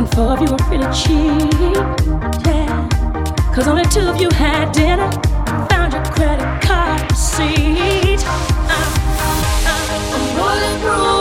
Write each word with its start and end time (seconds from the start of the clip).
And 0.00 0.10
four 0.14 0.32
of 0.32 0.40
you 0.40 0.46
were 0.46 0.56
really 0.70 0.90
cheap. 0.94 1.52
Yeah. 2.46 2.88
Cause 3.54 3.68
only 3.68 3.84
two 3.84 4.00
of 4.00 4.18
you 4.18 4.30
had 4.30 4.72
dinner. 4.72 5.10
Found 5.68 5.92
your 5.92 6.02
credit 6.04 6.62
card 6.62 7.02
receipt. 7.10 8.24
I'm, 8.26 8.92
I'm, 9.68 10.14
I'm 10.14 10.36
rolling 10.38 10.80
through. 10.80 11.19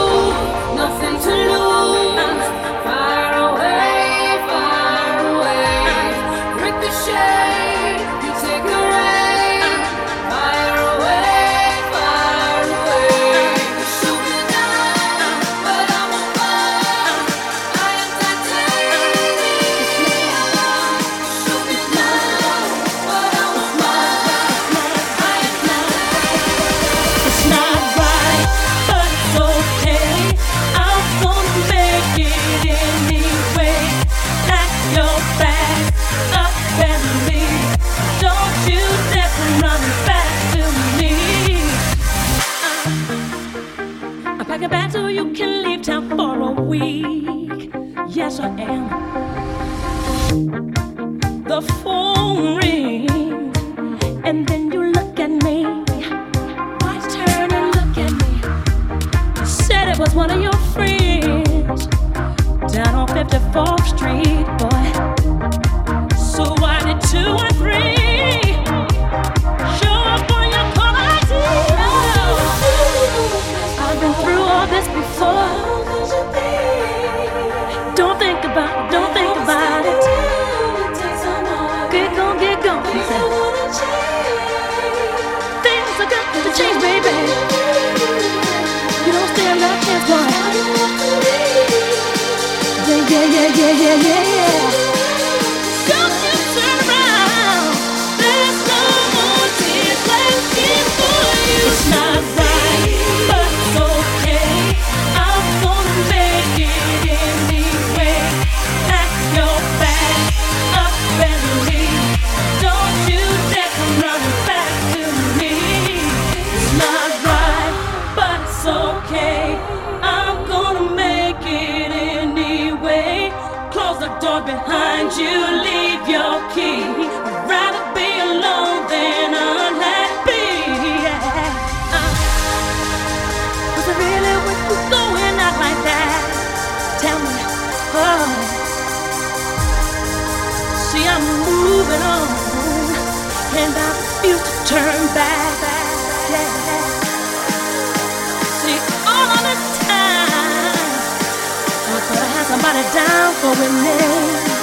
somebody 152.69 152.93
down 152.93 153.33
for 153.35 153.63
a 153.63 153.83
name. 153.83 154.58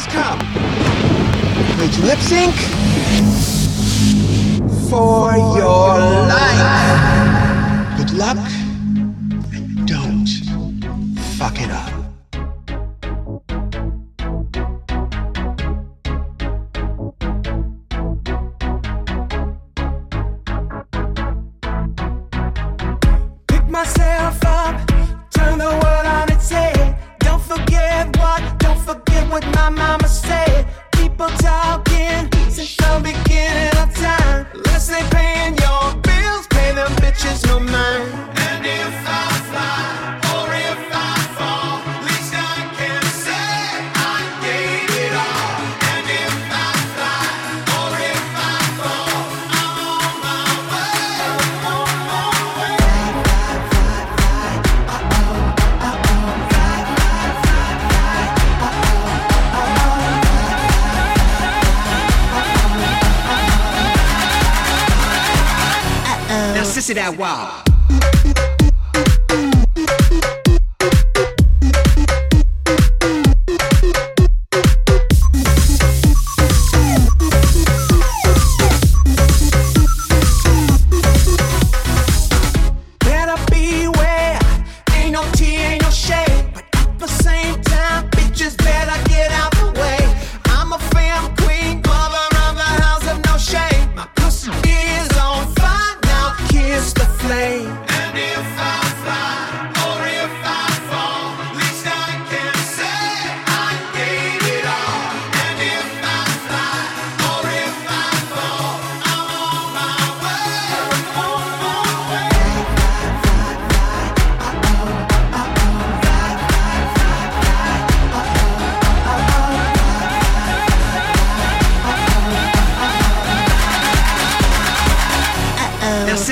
this 0.00 0.12
come? 0.14 0.40
You 1.78 2.04
lip 2.04 2.18
sync 2.20 2.54
for 4.88 5.36
your 5.36 5.98
life. 6.28 7.96
Good 7.98 8.12
luck 8.12 8.38
and 9.52 9.86
don't 9.86 10.26
fuck 11.36 11.60
it 11.60 11.70
up. 11.70 11.99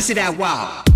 To 0.08 0.14
that 0.14 0.38
wall. 0.38 0.87